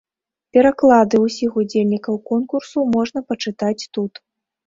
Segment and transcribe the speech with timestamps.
[0.57, 4.13] Пераклады ўсіх удзельнікаў конкурсу можна пачытаць тут.